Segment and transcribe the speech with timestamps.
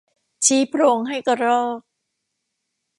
[0.45, 1.79] ชี้โพรงให้กระรอก